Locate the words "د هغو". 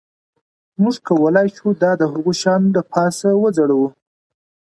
2.01-2.31